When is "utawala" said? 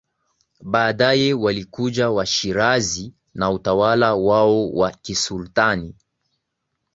3.51-4.15